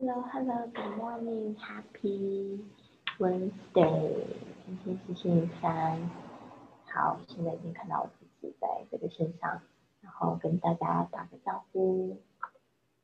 [0.00, 2.58] Hello, hello, good morning, happy
[3.18, 4.24] Wednesday.
[4.64, 6.10] 今天是星期三。
[6.86, 9.60] 好，现在已经看到我自己在这个线上，
[10.00, 12.16] 然后跟大家打个招呼。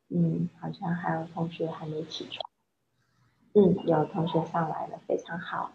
[0.08, 2.42] 嗯，好像还有同学还没起床。
[3.52, 5.72] 嗯，有同学上来了，非常好。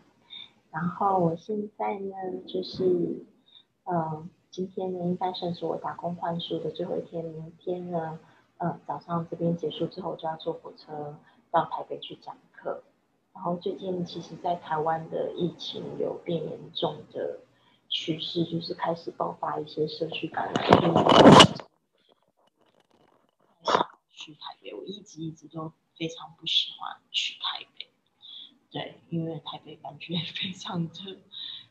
[0.71, 2.15] 然后我现在呢，
[2.47, 3.23] 就是，
[3.83, 8.17] 嗯，今天呢应该算是我打工换书的最后一天，明天呢。
[8.63, 11.17] 嗯，早上这边结束之后，就要坐火车
[11.49, 12.83] 到台北去讲课。
[13.33, 17.39] 然后最近其实，在台湾的疫情有变严重的
[17.89, 20.55] 趋势，就是开始爆发一些社区感染。
[24.11, 27.89] 去台北，我一直一直都非常不喜欢去台北。
[28.69, 31.17] 对，因为台北感觉 非常的，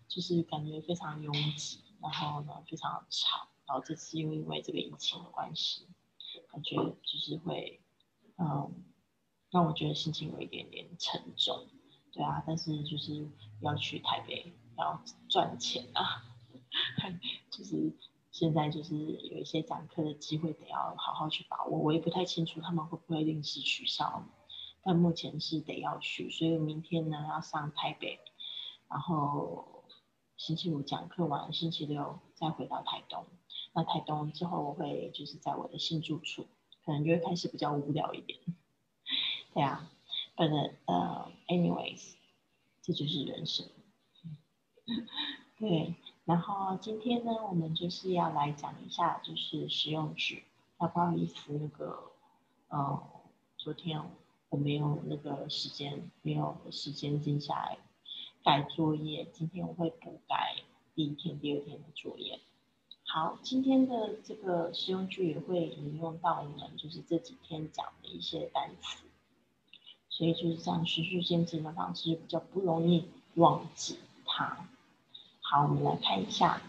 [0.09, 3.47] 就是感觉非常拥挤，然后呢非常吵。
[3.69, 5.87] 然后这次又因为这个疫情的关系。
[6.53, 7.81] 感觉就是会，
[8.39, 8.85] 嗯，
[9.51, 11.67] 让我觉得心情有一点点沉重，
[12.13, 13.29] 对啊，但是就是
[13.61, 16.25] 要去台北要赚钱啊，
[17.51, 17.93] 就是
[18.33, 24.25] 现在就是有一些讲课的机会得要好好去把握，我也不太清楚他们会不会临时取消，
[24.83, 28.19] 但目前是得要去，所以明天呢要上台北，
[28.89, 29.85] 然后
[30.37, 33.25] 星期五讲课完，星期六再回到台东。
[33.73, 36.47] 那台东之后，我会就是在我的新住处，
[36.85, 38.39] 可能就会开始比较无聊一点。
[39.55, 39.91] 对啊
[40.37, 42.15] ，But 呃，anyways，
[42.83, 43.67] 这就是人生。
[45.59, 50.45] 对，然后今天呢，我们就是要来讲一下就是实用句。
[50.79, 52.11] 那不好意思，那个
[52.69, 53.03] 呃，
[53.57, 54.03] 昨天
[54.49, 57.79] 我没有那个时间，没有时间静下来
[58.43, 59.27] 改作业。
[59.33, 60.57] 今天我会补改
[60.95, 62.41] 第一天、第二天的作业。
[63.13, 68.99] 好，今天的这个实用句也会引用到我们就是这几天讲的一些单词，
[70.09, 74.65] 所以就是这样循序渐进的方式比较不容易忘记它。
[75.41, 76.63] 好，我们来看一下，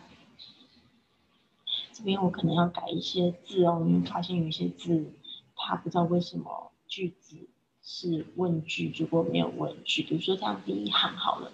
[1.94, 5.14] 这边我可能要改一些字哦，因为发现有一些字
[5.56, 7.38] 它不知道为什么句子
[7.84, 10.02] 是问句，如果没有问句。
[10.02, 11.52] 比如说这样第一行好了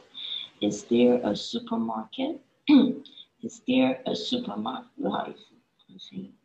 [0.61, 2.37] ，Is there a supermarket？
[3.40, 4.88] supermarket？Is there a supermarket?
[4.96, 5.46] 不好意思，
[5.86, 6.36] 重新。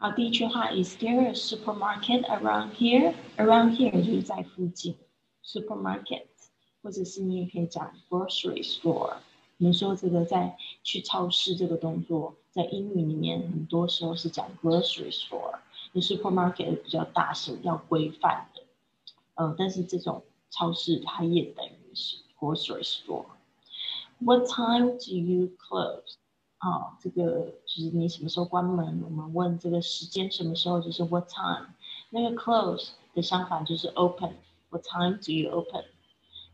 [0.00, 3.14] 好，第一句话，Is there a supermarket around here?
[3.36, 4.96] Around here 就是在附近，
[5.44, 6.28] supermarket，
[6.82, 9.16] 或者是你也可以讲 grocery store。
[9.63, 15.57] 你说这个在去超市这个动作，在英语里面很多时候是讲 grocery store，
[15.93, 18.61] 那 supermarket 比较大型、要规范的。
[19.35, 23.23] 嗯，但是这种超市它也等于是 grocery store。
[24.19, 26.15] What time do you close？
[26.57, 29.01] 啊，这个就是你什么时候关门？
[29.05, 31.67] 我们问这个时间什么时候就是 what time。
[32.09, 34.35] 那个 close 的相反就是 open。
[34.71, 35.85] What time do you open？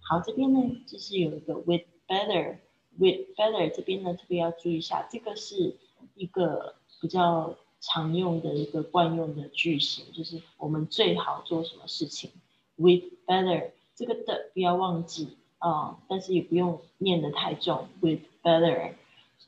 [0.02, 2.60] 好，这边呢就是有一个 with better。
[3.00, 5.78] With better 这边呢，特别要注意一下，这个是
[6.16, 12.30] 一个比较常用的一个惯用的句型，就是我们最好做什么事情。
[12.76, 17.88] with better 这个的不要忘记啊，但是也不用念得太重。
[18.02, 18.94] with better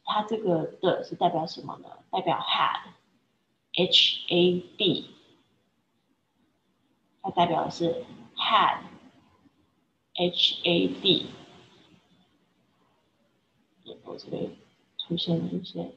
[0.05, 1.89] 它这个的是代表什么呢？
[2.09, 5.05] 代表 had，h a d，
[7.21, 8.87] 它代表的是 had，h
[10.63, 11.25] a d。
[14.11, 14.51] 我这边
[14.97, 15.89] 出现了一些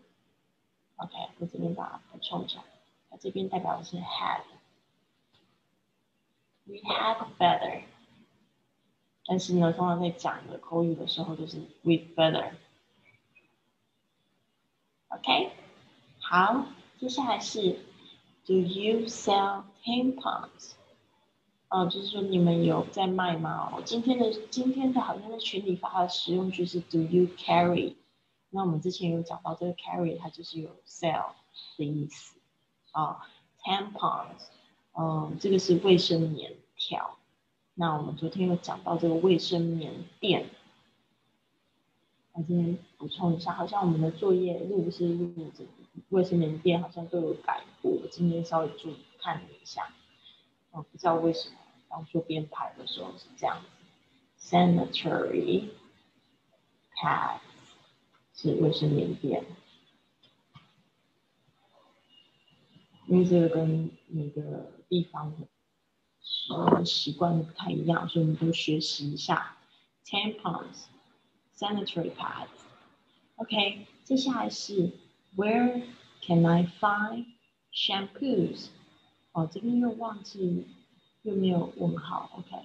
[0.97, 2.63] ，OK，我这边把它补充一下，
[3.11, 4.45] 它这边代表的是 had，we
[6.77, 7.83] had better，
[9.27, 12.53] 但是呢，通常在讲的口语的时候就是 with better，OK，
[16.21, 16.67] 好，
[17.01, 17.81] 接下来是
[18.47, 20.75] Do you sell tampons？
[21.69, 23.73] 哦，就是说你们有在卖吗？
[23.75, 27.97] 哦，今天的今天的好像在群里发的实用句是 Do you carry？
[28.55, 31.33] 那我们之前有讲到这个 carry，它就是有 sell
[31.77, 32.39] 的意思
[32.93, 33.29] 啊。
[33.65, 34.47] tampons，
[34.93, 37.19] 嗯，这个是卫生棉条。
[37.75, 40.51] 那我们昨天有讲到这个卫生棉垫，
[42.33, 45.65] 我今天补充一下，好像我们的作业录是录这
[46.11, 47.91] 卫生棉垫，好像都有改过。
[47.91, 49.93] 我今天稍微注意看了一下，
[50.71, 51.57] 哦，不知道为什么。
[51.89, 53.61] 当初编排的时候是这样
[54.37, 55.71] 子，sanitary
[56.97, 57.39] pad
[58.35, 59.45] 是卫生棉垫，
[63.07, 65.47] 因为这个跟每个地方的
[66.21, 69.57] 使用习惯不太一样，所以我们都学习一下。
[70.05, 70.87] tampons
[71.57, 72.49] sanitary pads。
[73.37, 74.91] OK，接下来是
[75.37, 75.83] Where
[76.21, 77.27] can I find
[77.73, 78.67] shampoos？
[79.33, 80.67] 哦，这边又忘记
[81.23, 82.31] 又没有问号。
[82.37, 82.65] OK，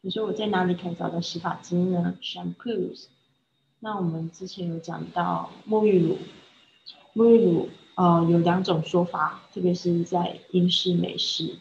[0.00, 3.08] 你说我在哪里可以找到洗发精呢？Shampoos。
[3.84, 6.16] 那我们之前有讲到沐浴乳，
[7.14, 11.58] 沐浴乳呃有两种说法，特别是在英式、美式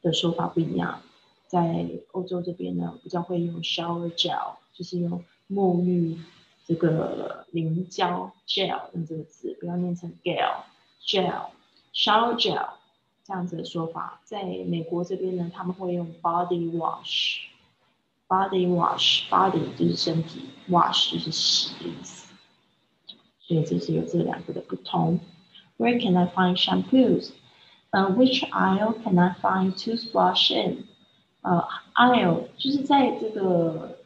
[0.00, 1.02] 的说法不一样。
[1.48, 6.16] 在欧洲这边呢，比较会用 shower gel，就是用沐浴
[6.64, 10.62] 这个凝胶 gel 用这个字，不要念成 gel
[11.04, 11.46] gel
[11.92, 12.68] shower gel
[13.24, 14.20] 这样子的说法。
[14.22, 17.52] 在美国这边呢，他们会用 body wash。
[18.26, 22.32] Body wash, body 就是身体，wash 就是洗的意思，
[23.38, 25.20] 所以这是有这两个的不同。
[25.76, 27.32] Where can I find shampoos?
[27.90, 30.86] 呃，Which aisle can I find toothbrush in?
[31.42, 33.98] 呃，aisle 就是在这个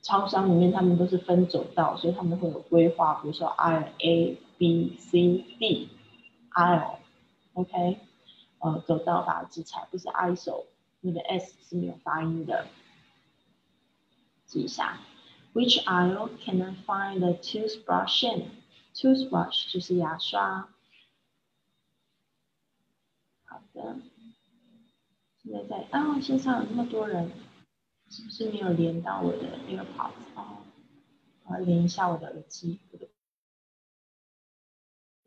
[0.00, 5.90] 超商里面，他们都是分走道，所以他们会有规划，比如说 aisle A, B, C, D,
[6.54, 7.98] aisle，OK，
[8.60, 10.64] 呃，走道把它记起来，不是 aisle，
[11.02, 12.66] 那个 S 是没有发音的。
[14.54, 15.00] 记一下
[15.52, 20.68] ，Which aisle can I find the toothbrush in？Toothbrush 就是牙刷。
[23.42, 23.96] 好的，
[25.42, 27.32] 现在在啊，线上有那么多人，
[28.08, 30.62] 是不是没有连到我的 AirPods 啊？
[31.46, 32.78] 我要连一下我的耳机。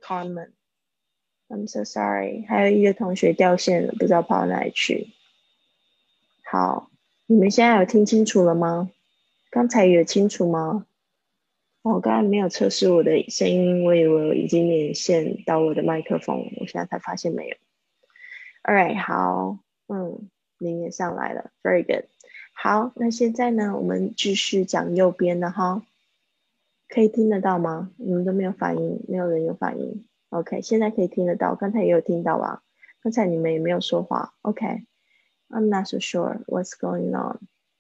[0.01, 5.13] Carmen，I'm so sorry，还有一个同学掉线了，不知道跑到哪里去。
[6.50, 6.89] 好，
[7.25, 8.89] 你们现在有听清楚了吗？
[9.57, 10.86] 刚才有清楚吗？
[11.81, 17.57] 我刚才没有测试我的声音，我以为我已经连线到我的麦克风，我现在才发现没有。
[18.62, 19.57] All right，好，
[19.88, 22.06] 嗯，您也上来了，Very good。
[22.54, 25.81] 好，那现在呢，我们继续讲右边的哈，
[26.88, 27.89] 可以听得到吗？
[27.98, 30.06] 你们都没有反应，没有人有反应。
[30.30, 32.62] OK，现在可以听得到，刚才也有听到啊。
[33.01, 34.36] 刚才你们也没有说话。
[34.44, 37.39] OK，I'm not so sure what's going on。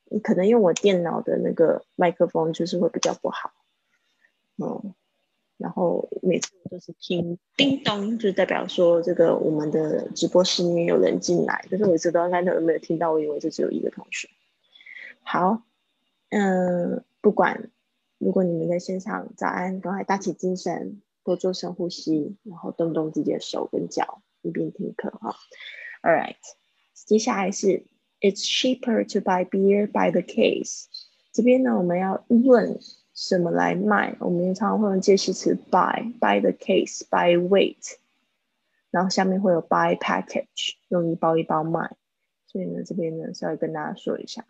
[0.09, 3.51] 你可能用我电脑的那个麦克风，就是会比较不好，
[4.57, 4.93] 嗯，
[5.57, 14.29] 然后每次我都是听叮咚，就代表说这个我们的直播室里面有人进来，可是我一直都在那有没有听到，我以为就只有一个同学。
[15.23, 15.63] 好，
[16.29, 17.69] 嗯，不管，
[18.17, 25.35] 如果你们在线上，早安，赶快打起精神，多做深呼吸，然后动动自己的手跟脚，一边听课哈。
[26.01, 26.37] All right，
[26.93, 27.83] 接下来是。
[28.19, 30.85] It's cheaper to buy beer by the case。
[31.31, 32.79] 这边呢，我们要论
[33.13, 34.15] 什么来卖？
[34.19, 37.95] 我们常常会用介词 by，by the case，by weight，
[38.89, 41.95] 然后下面会有 by package，用一包一包卖。
[42.47, 44.45] 所以呢，这边呢稍微跟大家说一下。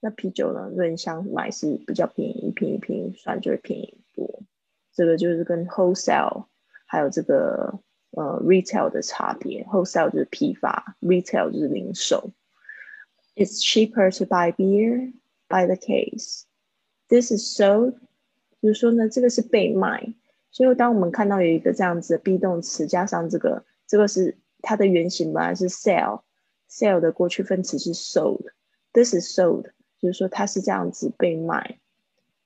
[0.00, 4.42] 那啤酒呢，论箱买是比较便宜，一瓶一瓶算就会便宜多。
[4.92, 6.46] 这个就是跟 wholesale
[6.86, 7.78] 还有这个
[8.10, 9.62] 呃 retail 的差别。
[9.64, 12.30] wholesale 就是批发，retail 就是零售。
[13.37, 15.11] It's cheaper to buy beer
[15.47, 16.43] by the case.
[17.09, 17.95] This is sold，
[18.61, 20.13] 就是说呢，这个是被卖。
[20.51, 31.79] 所以当我们看到有一个这样子的 be 动词加上这个，这个是它的原型本来是 sell，sell 的过去分词是 sold。This is sold，就是说它是这样子被卖。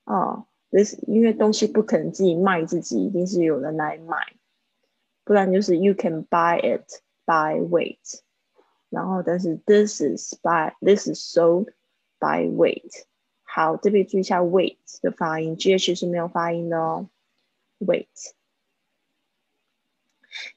[0.04, 4.16] 哦，this 因为东西不可能自己卖自己，一定是有人来买，
[5.24, 6.88] 不然就是 you can buy it
[7.26, 8.20] by weight。
[8.93, 11.73] 然后，但是 this is by this is sold
[12.19, 13.05] by weight。
[13.41, 17.09] 好，这边注意一下 weight 的发音，G H 是没有发音的哦。
[17.79, 18.05] weight。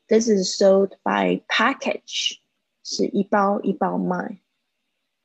[0.07, 2.41] This is sold by package，
[2.85, 4.39] 是一包一包卖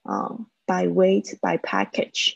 [0.03, 0.47] 啊。
[0.65, 2.35] By weight by package。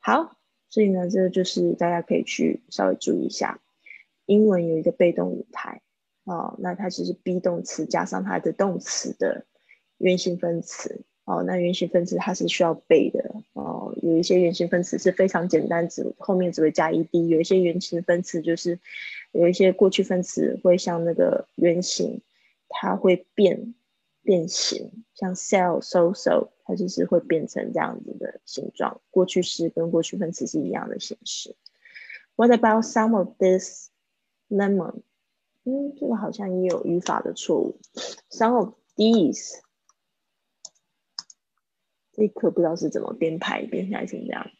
[0.00, 0.36] 好，
[0.68, 3.60] 所以呢，这个就是大家可以去稍微注意一下。
[4.26, 5.82] 英文有一个被动语态
[6.24, 9.46] 哦，那它只是 be 动词加上它的动词的。
[9.98, 13.94] 原形分词哦，那原形分词它是需要背的哦。
[14.02, 17.26] 有一些原形分词是非常简单，只后面只会加 ed。
[17.28, 18.78] 有一些原形分词就是
[19.32, 22.20] 有一些过去分词会像那个原形，
[22.68, 23.74] 它会变
[24.22, 29.00] 变形，像 sell、so、so，它就是会变成这样子的形状。
[29.10, 31.56] 过去式跟过去分词是一样的形式。
[32.36, 33.88] What about some of this
[34.50, 35.00] lemon？
[35.64, 37.78] 嗯，这个好像也有语法的错误。
[38.28, 39.63] Some of these。
[42.14, 44.50] 这一课不知道是怎么编排编下来成这样。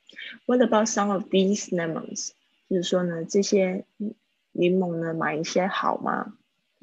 [0.47, 2.31] What about some of these lemons？
[2.69, 3.85] 就是说呢，这些
[4.53, 6.37] 柠檬呢，买一些好吗？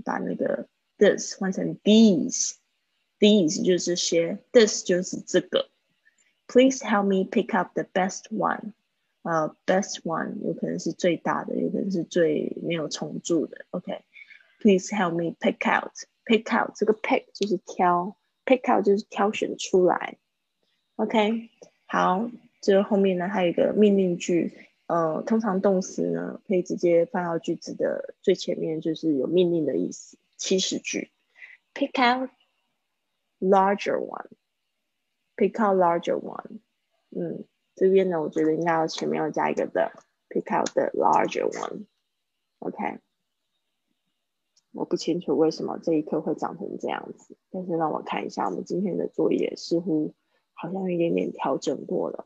[0.03, 5.69] 把那个 this 换成 these，these 就是这些，this 就是这个。
[6.47, 8.73] Please help me pick up the best one。
[9.23, 13.65] 呃，best one 有可能是最大的，有可能是最没有重蛀的。
[13.69, 15.91] OK，please help me pick out。
[16.25, 20.17] pick out 这个 pick 就是挑，pick out 就是挑选出来。
[21.01, 21.49] OK，
[21.87, 22.29] 好，
[22.61, 24.53] 这后面呢还有一个命令句，
[24.85, 30.19] 呃，通常动词呢可以直接放到句子的最前面，就是有命令的意思。
[30.37, 31.09] 祈使句
[31.73, 32.29] ，pick out
[33.39, 36.59] larger one，pick out larger one。
[37.09, 39.91] 嗯，这边呢，我觉得应该要前面要加一个的
[40.29, 41.85] ，pick out the larger one。
[42.59, 42.99] OK。
[44.71, 50.13] 我不清楚为什么这一课会长成这样子，但是让我看一下我们今天的作业，似乎
[50.53, 52.25] 好像有一点点调整过了，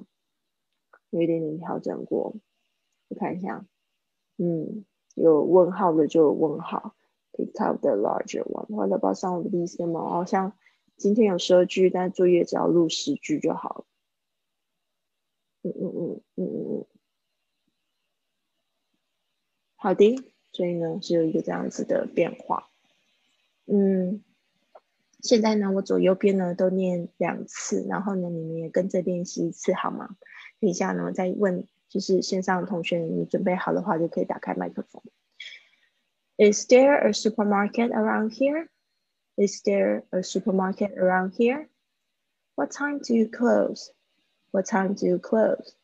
[1.10, 2.36] 有一点点调整过。
[3.08, 3.66] 我看一下，
[4.38, 6.96] 嗯，有问号的就有问号
[7.34, 8.66] ，pick out the larger one。
[8.68, 10.10] What about some of these 吗？
[10.10, 10.58] 好像
[10.98, 13.86] 今天有十二句，但作业只要录十句就好了。
[15.62, 16.86] 嗯嗯嗯嗯嗯嗯，
[19.76, 20.16] 好的。
[20.52, 22.70] 所以呢，是有一个这样子的变化。
[23.66, 24.24] 嗯，
[25.25, 30.17] 现在呢，我左右边呢都念两次，然后呢，你们也跟着练习一次，好吗？
[30.61, 35.03] 等一下呢，我再问，就是线上的同学，你准备好的话，就可以打开麦克风。
[36.37, 38.69] Is there a supermarket around here?
[39.37, 41.69] Is there a supermarket around here?
[42.55, 43.91] What time do you close?
[44.51, 45.75] What time do you close?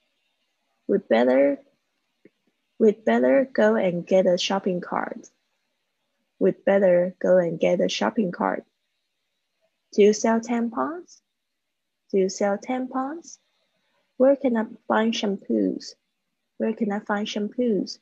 [0.86, 1.58] We better
[2.78, 5.30] We'd better go and get a shopping cart.
[6.38, 8.66] We'd better go and get a shopping cart.
[9.93, 11.19] Do you sell tampons?
[12.11, 13.39] Do you sell tampons?
[14.15, 15.95] Where can I find shampoos?
[16.57, 17.99] Where can I find shampoos?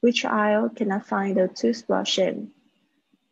[0.00, 2.50] Which aisle can I find the toothbrush in?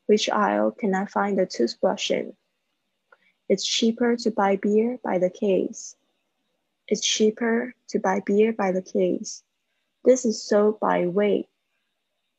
[0.07, 2.37] Which aisle can I find the toothbrush in?
[3.49, 5.97] It's cheaper to buy beer by the case.
[6.87, 9.43] It's cheaper to buy beer by the case.
[10.05, 11.49] This is sold by weight.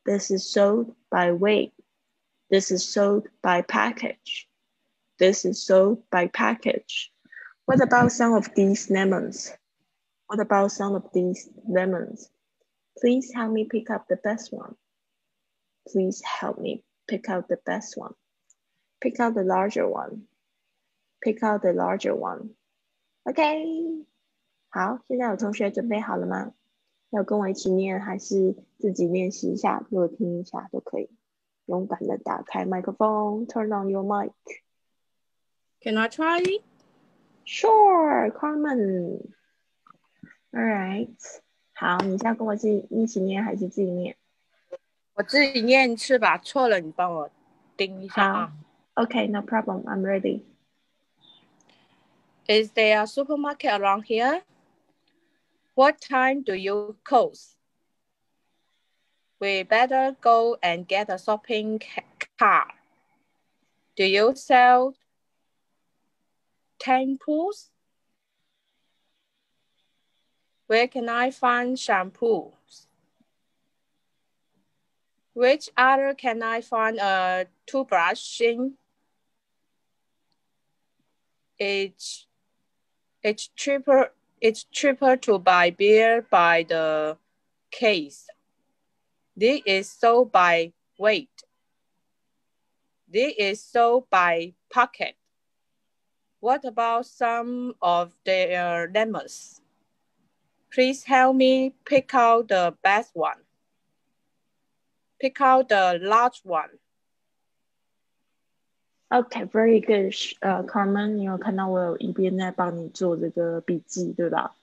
[0.06, 1.74] This is sold by weight.
[2.50, 4.48] This is sold by package.
[5.21, 7.11] This is sold by package.
[7.65, 9.51] What about some of these lemons?
[10.27, 12.29] What about some of these lemons?
[12.99, 14.75] Please help me pick up the best one.
[15.87, 18.13] Please help me pick out the best one.
[19.01, 20.27] Pick out the larger one.
[21.21, 22.55] Pick out the larger one.
[23.23, 24.05] OK，
[24.69, 26.53] 好，现在有同学准备好了吗？
[27.09, 31.09] 要跟我一起念，还是自己练习一下，给我听一下都可以。
[31.65, 34.31] 勇敢的打开麦克风，Turn on your mic.
[35.81, 36.43] Can I try?
[37.45, 39.33] Sure, Carmen.
[40.53, 41.15] All right.
[41.73, 44.15] 好，你现在跟我自己一起念，还是自己念？
[45.13, 47.29] 我自己念一次吧，错了你帮我
[47.75, 48.53] 盯一下啊。
[48.95, 49.83] Okay, no problem.
[49.83, 50.43] I'm ready.
[52.47, 54.41] Is there a supermarket around here?
[55.75, 57.55] What time do you close?
[59.39, 61.79] We better go and get a shopping
[62.39, 62.73] cart.
[63.95, 64.95] Do you sell
[66.82, 67.68] tampons?
[70.66, 72.86] Where can I find shampoos?
[75.34, 78.74] Which other can I find uh, a toothbrush in?
[81.58, 82.26] It's,
[83.22, 84.10] it's cheaper
[84.42, 87.16] it's cheaper to buy beer by the
[87.70, 88.26] case.
[89.36, 91.30] This is sold by weight.
[93.08, 95.14] This is sold by pocket.
[96.41, 99.61] What about some of their lemons?
[100.71, 103.39] Please help me pick out the best one.
[105.19, 106.77] Pick out the large one.
[109.09, 110.13] Okay, very good.
[110.41, 114.55] 呃，Carmen，你有看到我有一边在帮你做这个笔记，对吧？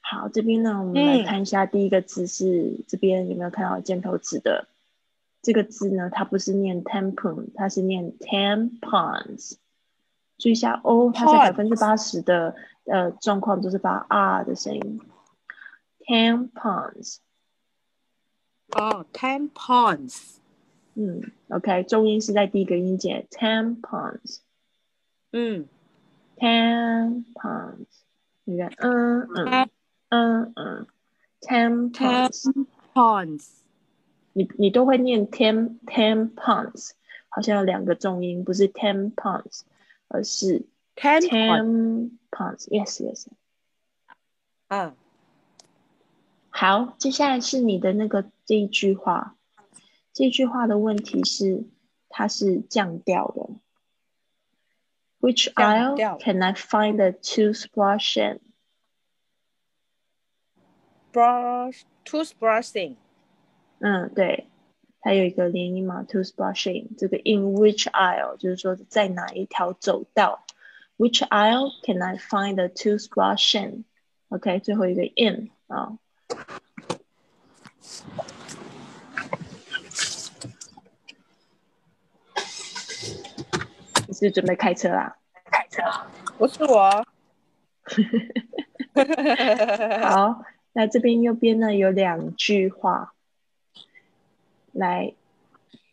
[0.00, 4.68] 好，这边呢，我们来看一下第一个字是这边有没有看到箭头指的
[5.40, 6.10] 这个字呢？
[6.12, 9.56] 它不是念 tampon，它是念 tampons。
[10.41, 12.55] 注意一下 O，，它在百分之八十的
[12.85, 14.99] 呃状况都是发 r 的声音。
[16.07, 17.17] tampons。
[18.69, 20.37] 哦，tampons。
[20.95, 24.39] 嗯，OK，重音是在第一个音节，tampons。
[25.31, 25.67] 嗯
[26.37, 27.85] ，tampons，
[28.43, 29.69] 你看，嗯嗯
[30.09, 30.87] 嗯嗯
[31.41, 32.49] ，tampons，
[34.33, 36.91] 你你都会念 tam tampons，
[37.29, 39.61] 好像有两个重音，不是 tampons，
[40.10, 42.10] 而是 tampons，yes
[43.02, 43.26] yes。
[44.68, 44.96] 嗯，
[46.50, 49.36] 好，接下来是你的那个这一句话。
[50.12, 51.64] 这句话的问题是，
[52.08, 53.50] 它是降调的。
[55.20, 58.40] Which aisle can I find the toothbrush in?
[61.12, 62.96] toothbrush toothbrushing
[63.78, 64.48] 嗯，对，
[65.01, 66.89] 它有一个连音嘛，toothbrushing。
[66.97, 70.45] 这个 in which aisle 就是说在哪一条走道
[70.97, 75.97] ，which aisle can I find the toothbrushing？OK，、最后一个 in 啊。
[84.07, 85.17] 你是准备开车啦？
[85.45, 85.81] 开车。
[86.37, 87.03] 不是我。
[90.03, 90.43] 好，
[90.73, 93.13] 那这边右边呢有两句话，
[94.72, 95.14] 来，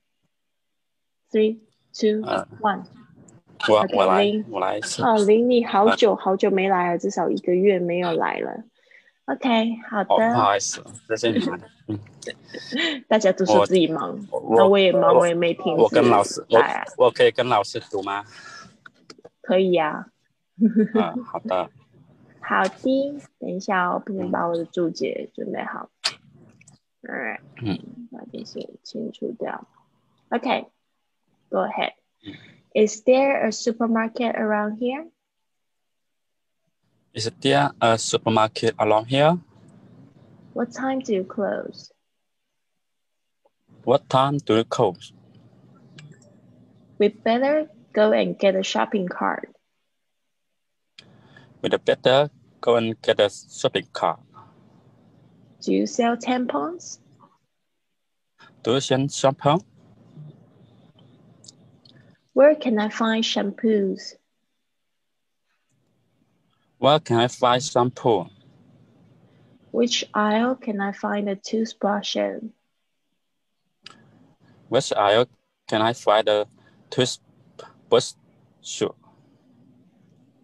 [1.31, 1.59] Three,
[1.93, 2.83] two, 嗯 one。
[3.69, 5.01] 我我来我来试。
[5.03, 8.63] 哦，林，你好久好久没来了，至少一个月没有来了。
[9.25, 11.59] OK，好哦，不，好意思，谢谢你们。
[11.87, 11.99] 嗯，
[13.07, 14.19] 大家都说自己忙，
[14.55, 15.75] 那我也忙，我我也没停。
[15.77, 18.23] 我跟老师，我我可以跟老师读吗？
[19.41, 20.07] 可以呀、
[20.59, 21.69] 嗯，好的。
[22.44, 25.90] 好的，等一下哦，不能把我的注解准备好。
[27.02, 29.66] Alright，嗯，把这些清除掉。
[30.30, 31.94] OK，go、ahead.
[32.24, 32.34] 嗯
[32.72, 35.10] Is there a supermarket around here?
[37.12, 39.38] Is there a supermarket along here?
[40.54, 41.90] What time do you close?
[43.84, 45.12] What time do you close?
[46.98, 49.48] We better go and get a shopping cart.
[51.65, 52.29] We'd better
[52.61, 54.19] go and get a shopping cart.
[55.61, 56.99] Do you sell tampons?
[58.61, 59.57] Do you sell shampoo?
[62.33, 64.13] Where can I find shampoos?
[66.77, 68.27] Where can I find shampoo?
[69.71, 72.53] Which aisle can I find a toothbrush in?
[74.69, 75.27] Which aisle
[75.67, 76.45] can I find a
[76.91, 78.13] toothbrush?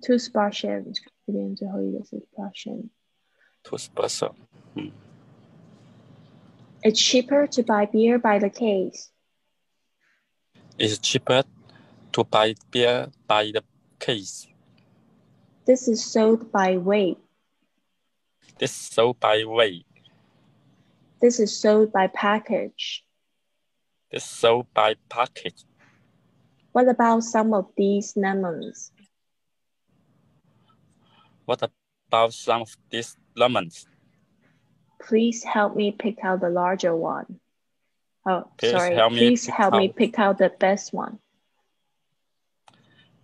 [0.03, 0.95] Toothbrush in
[1.31, 1.97] studenter höjde.
[3.63, 3.89] It was
[6.83, 9.11] It's cheaper to buy beer by the case.
[10.77, 11.43] It's cheaper
[12.11, 13.63] to buy beer by the
[13.99, 14.47] case.
[15.65, 17.17] This is sold by weight.
[18.57, 19.85] This is sold by weight.
[21.21, 23.05] This is sold by package.
[24.11, 25.65] This is sold by package.
[26.71, 28.91] What about some of these lemons?
[31.44, 33.86] What about some of these lemons?
[35.00, 37.40] Please help me pick out the larger one.
[38.28, 38.94] Oh, Please sorry.
[38.96, 41.18] help me Please pick help me out- pick out the best one.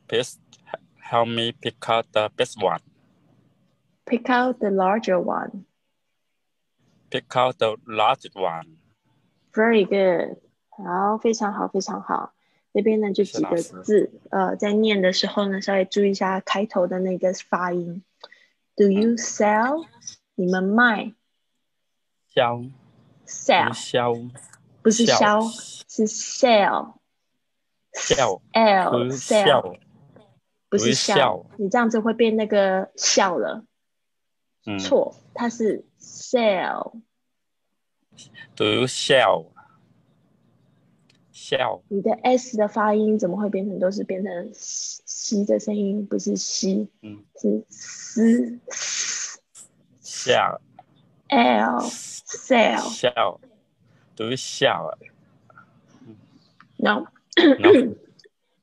[0.08, 2.80] Please h- help me pick out the best one.
[4.06, 5.64] Pick out the larger one.
[7.10, 8.76] Pick out the large one.
[9.54, 10.36] Very good.
[10.70, 12.32] 好，非常好，非常好。
[12.77, 18.03] 这边呢就几个字，呃，在念的时候呢，稍微注意一下开头的那个发音。
[18.75, 19.87] Do you sell？
[20.35, 21.15] 你们卖
[22.31, 22.61] 销
[23.25, 24.13] ？sell 销
[24.83, 25.41] 不是销销，
[25.89, 26.93] 是 sell。
[27.93, 29.79] 销 L sell，
[30.69, 33.65] 不是笑笑，你这样子会变那个笑了，
[34.67, 37.01] 嗯，错，它是 sell。
[38.55, 39.47] Do you sell？
[41.47, 41.81] 笑。
[41.87, 47.23] 你的 s 的发音怎么会变成都是变成西的声音，不是西，嗯。
[47.39, 49.39] 是斯 s
[50.01, 50.59] 笑。
[51.29, 52.81] L sell。
[52.89, 53.39] 笑
[54.15, 54.97] ，Do you 笑
[56.77, 57.05] ？no，No，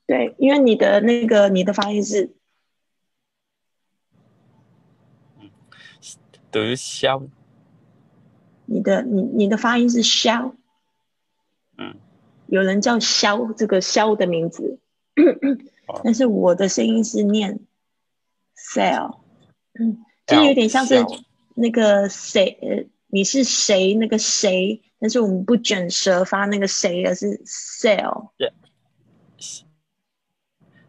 [0.05, 2.35] 对，因为你的那个你的发音是
[6.51, 7.23] Do you 笑？
[8.65, 10.55] 你的你你的发音是肖，
[11.77, 11.95] 嗯，
[12.47, 14.79] 有人叫肖这个肖的名字，
[16.03, 17.59] 但是我的声音是念
[18.55, 19.19] sell，
[19.79, 21.05] 嗯，就是有点像是
[21.55, 28.29] 那个谁，呃，你是谁那个谁，但是我们不卷舌发那个谁，而是 sell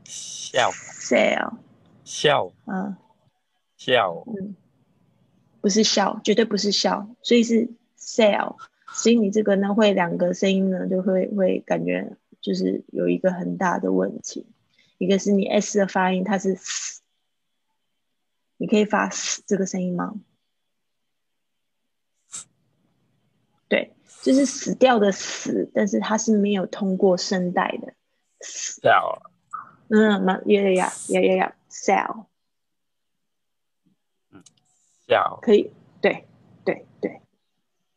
[0.04, 1.56] 笑 sell，
[2.04, 2.96] 笑嗯。
[3.78, 4.56] 笑嗯，
[5.60, 8.56] 不是笑，绝对不是笑，所以是 sell，
[8.96, 14.46] 所以你这个呢会两个声音呢就会会感觉就是有一个很大的问题，
[14.98, 16.58] 一个是你 s 的发音它是
[18.56, 20.14] 你可以发 s 这个声音吗？
[23.68, 27.92] 对，就是死掉的死，但是它是没有通过声带的。
[28.40, 29.22] 笑
[29.88, 32.26] 嗯，蛮呀呀呀呀呀呀，cell。
[35.06, 36.26] 笑可以，对
[36.64, 37.20] 对对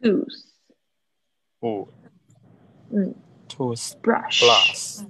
[0.00, 0.44] tooth，
[1.60, 1.86] 哦
[2.90, 3.14] 嗯
[3.48, 5.04] toothbrush，brush，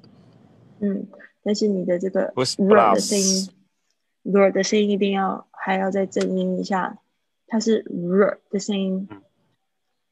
[0.80, 1.06] 嗯，
[1.44, 3.48] 但是你的这个 r 的声音
[4.24, 6.98] ，r 的声音一定要还要再正音一下，
[7.46, 9.22] 它是 r 的声音嗯。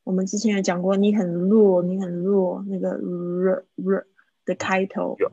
[0.05, 4.07] 我们之前有讲过，你很弱，你很弱，那个 r r
[4.45, 5.31] 的开头有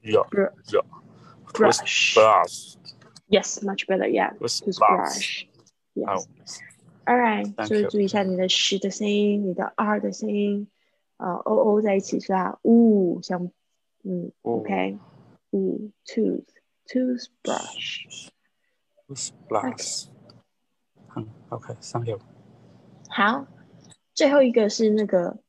[0.00, 0.84] 有 r 有
[1.52, 2.74] brush toothbrush
[3.29, 5.45] yes much better yeah toothbrush toothbrush
[6.05, 6.59] 好 yes
[7.03, 10.67] All right， Thank 所以 you 注意一下你的 sh 的声音，你的 r 的声音，
[11.17, 12.59] 呃，o o 在一起是吧？
[12.61, 13.51] 呜，像，
[14.03, 14.99] 嗯呜，OK，
[15.49, 16.45] 呜，tooth
[16.85, 18.29] toothbrush，
[19.07, 20.05] toothbrush
[21.15, 22.19] 嗯 OK，thank you
[23.09, 23.47] 好，
[24.13, 25.39] 最后一个是那个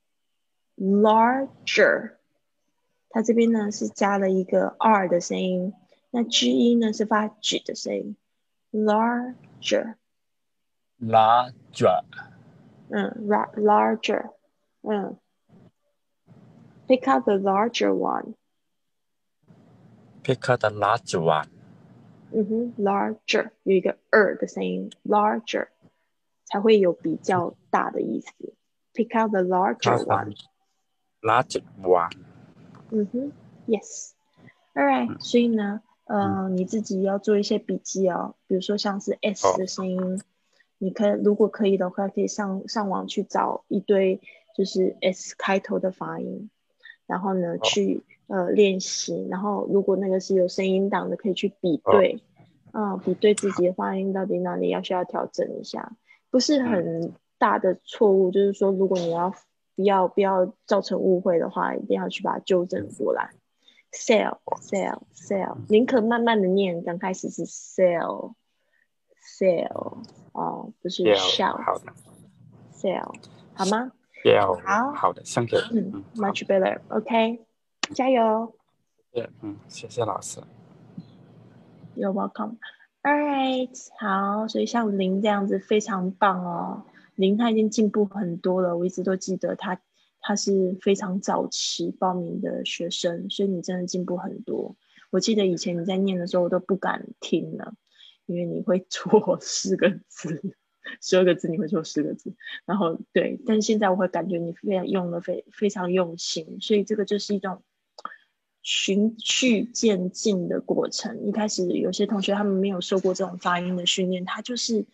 [0.78, 2.14] larger，
[3.10, 5.74] 它这边呢是加了一个 r 的声音，
[6.16, 8.16] 那 g 音呢是发 g 的声音，
[8.72, 9.94] larger，
[11.00, 12.04] larger
[12.90, 14.32] 嗯，ra- larger，
[14.82, 15.16] 嗯，
[16.86, 18.34] pick up the larger one。
[20.22, 21.48] pick up the large one
[22.32, 25.68] 嗯哼，larger 有一个 er 的声音，larger
[26.44, 28.54] 才会有比较大的意思。
[28.94, 30.36] Pick out the larger one。
[31.22, 32.12] large one
[32.90, 33.32] 嗯哼，
[33.66, 40.21] yes。All right，所以呢， 呃，你自己要做一些笔记哦，比如说像是 s 的声音，
[40.77, 44.21] 你可以如果可以的话，可以上上网去找一堆
[44.55, 46.49] 就是 s 开头的发音，
[47.05, 51.91] 然后呢去呃练习，然后如果那个是有声音档的，可以去比好。
[51.91, 52.21] 对，
[52.71, 55.91] 啊、比对自己的发音到底哪里要需要调整一下，
[56.29, 59.33] 不是很大的错误，就是说如果你要
[59.75, 63.31] 不要不要造成误会的话，一定要去把它纠正过来。
[63.91, 68.33] Sell sell sell，宁可慢慢的念，刚开始是 sell
[69.39, 69.97] sell
[70.33, 71.53] 哦，不是的 sell
[73.53, 73.91] 好吗
[74.23, 77.45] ？，L 好好的，thank you 嗯嗯 much better，OK，、
[77.93, 78.53] 加油
[79.13, 80.39] 谢嗯谢谢老师
[81.95, 82.57] You're welcome.
[83.01, 86.83] All right，好，所以像林这样子非常棒哦。
[87.15, 89.79] 林他已经进步很多了，我一直都记得他，
[90.27, 94.75] 他是非常早期报名的学生，所以你真的进步很多。
[95.09, 97.75] 我记得以前你在念的时候，我都不敢听了，
[98.25, 100.57] 因为你会 错四个字，
[101.01, 102.33] 十二个字你会错四个字，
[102.65, 107.63] 然后对，但现在我会感觉你非常用的非非常用心，所以这个就是一种
[108.63, 111.25] 循序渐进的过程。
[111.25, 114.85] 一开始有些同学他们没有受过这种发音的训练，他就是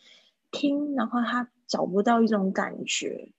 [0.51, 3.31] 听，然后他找不到一种感觉。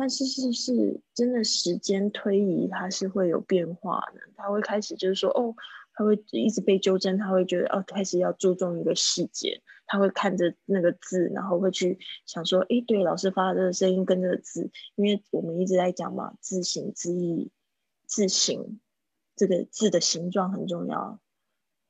[0.00, 4.20] 但是是是真的时间推移，它是会有变化的。
[4.34, 5.54] 他会开始就是说，哦，
[5.92, 17.50] 他会一直被纠正，他会觉得哦，开始要注重一个细节，他会看着那个字，然后会去想说，哎，对，老师发的这个声音跟这个字，因为我们一直在讲嘛，字形字义，
[18.06, 18.80] 字形
[19.36, 21.20] 这个字的形状很重要，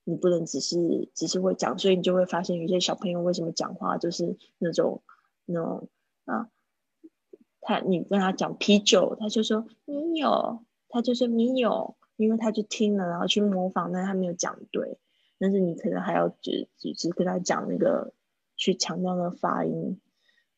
[0.02, 5.00] 你不能只是只是会讲，所以你就会发现有些小朋友为什么讲话就是那种
[5.44, 5.88] 那种
[6.24, 6.50] 啊。
[7.70, 14.98] 他，你跟他讲啤酒，他就说你有，他就说你有，因为他就听了，然后去模仿，但他没有讲对。
[15.38, 18.12] 但是你可能还要只只是跟他讲那个，
[18.56, 20.00] 去强调那个发音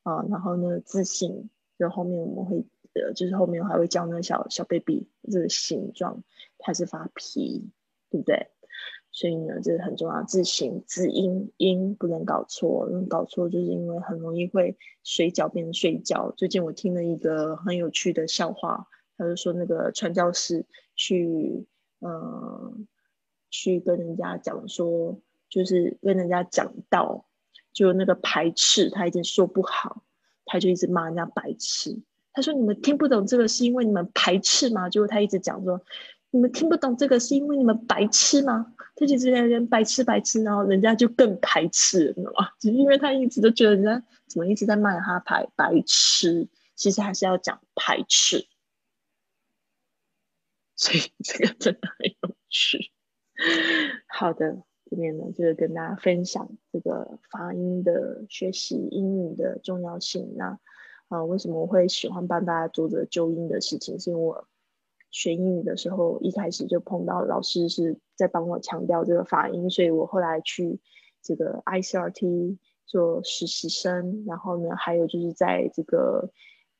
[0.04, 6.24] 啊，然后那个自信，就后后面我们会呃，就是后面还会教那个小小 baby 这个形状，
[6.56, 7.70] 它是发 P，
[8.08, 8.48] 对不对？
[9.14, 16.32] 所以呢，这是很重要，字形、字音音不能搞错，因为搞错就是因为很容易会水饺变成睡觉。
[16.34, 20.64] 最近我听了一个很有趣的笑话，他就说那个传教士
[20.96, 21.66] 去，
[22.00, 22.88] 嗯，
[23.50, 25.20] 去跟人家讲说，
[25.50, 27.26] 就是跟人家讲道，
[27.74, 30.02] 就那个排斥他已经说不好，
[30.46, 32.00] 他就一直骂人家白痴。
[32.32, 34.88] 他说你们听不懂这个是因为你们排斥吗？
[34.88, 35.82] 结果他一直讲说。
[36.32, 38.74] 你们听不懂这个是因为你们白痴吗？
[38.96, 42.48] 他就直在人白痴白痴，然后人家就更排斥，你知道吗？
[42.58, 48.46] 只是因为他一直都觉得人家怎么一直在骂他排白痴，其实还是要讲排斥，
[50.74, 52.90] 所以这个真的很有趣。
[54.08, 60.32] 好的，这边呢就是跟大家分享这个发音的学习英语的重要性。
[60.38, 60.58] 那
[61.08, 64.00] 啊，为什么我会喜欢帮大家做这个纠音的事情？
[64.00, 64.48] 是因为我。
[65.12, 70.80] 学英语的时候，一开始就碰到老师是在帮我强调这个发音，所以我后来去
[71.22, 76.30] 这个 ICRT 做实习生，然后呢，还有就是在这个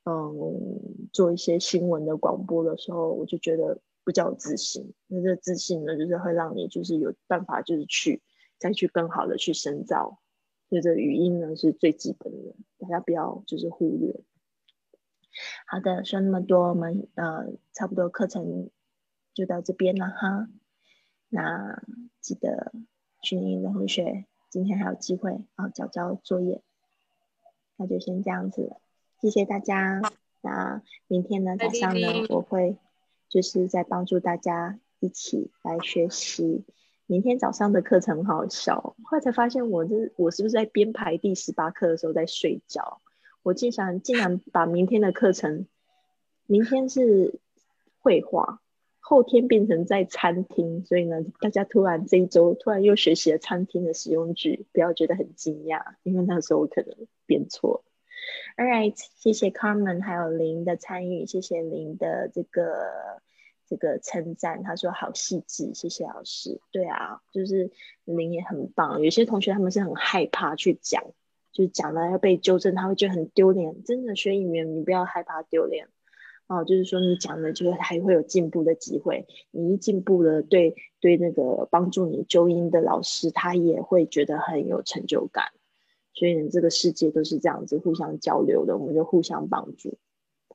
[0.05, 8.23] 嗯做一些新闻的广播的时候，我就觉得不叫自信，那这自信呢，就是会让你就是有办法，就是去
[8.59, 10.19] 再去更好的去深造，
[10.71, 14.19] 所以这语音呢是最基本的，大家不要就是忽略。
[15.67, 18.71] 好的，说那么多，我们呃差不多课程
[19.35, 20.49] 就到这边了哈。
[21.29, 21.83] 那
[22.21, 22.73] 记得
[23.23, 26.63] 训练的同学今天还有机会啊交交作业，
[27.77, 28.81] 那就先这样子了，
[29.21, 30.03] 谢谢大家。
[30.43, 32.77] 那明天呢早上呢我会
[33.29, 36.65] 就是在帮助大家一起来学习。
[37.07, 43.01] 明天早上的课程很好笑，后来才发现我这我是不是在编排第十八课的时候在睡觉？
[43.43, 45.67] 我竟然竟然把明天的课程，
[46.47, 47.41] 明天是
[48.01, 48.61] 绘画，
[49.01, 57.85] 后天变成在餐厅，所以呢，大家突然这一周突然又学习了餐厅的使用句，不要觉得很惊讶，因为那时候我可能编错。
[58.57, 63.21] All right，谢谢 Carmen 还有林的参与，谢谢林的这个
[63.67, 66.61] 这个称赞，他说好细致，谢谢老师。
[66.71, 67.73] 对啊，就是
[68.05, 71.03] 林也很棒，有些同学他们是很害怕去讲。
[71.53, 73.85] 就是讲了要被纠正，他会觉得很丢脸。
[73.85, 75.89] 真的学语言，你不要害怕丢脸
[76.47, 76.65] 哦。
[76.65, 79.27] 就是说你讲的，就是还会有进步的机会。
[79.51, 85.53] 你一进步了，对对，那个帮助你纠音的老师，他也会觉得很有成就感。
[86.15, 89.99] 所以这个世界都是这样子互相交流的，我们就互相帮助。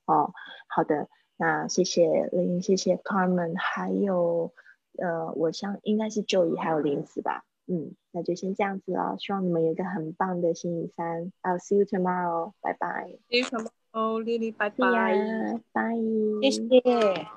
[0.06, 0.32] 哦，
[0.68, 4.54] 好的，那谢谢林，谢谢 Carmen，还有
[4.98, 7.44] 呃，我想应该是 Joey 还有林子吧。
[7.68, 9.16] 嗯，那就先这样子了。
[9.20, 11.32] 希望你们有一个很棒的星期三。
[11.44, 12.54] I'll see you tomorrow.
[12.62, 13.18] 拜拜。
[13.30, 14.54] See you tomorrow, Lily.
[14.56, 15.60] 拜拜。
[15.74, 15.96] 拜。
[16.42, 17.28] 谢谢。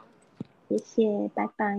[0.68, 1.76] 谢谢，拜拜。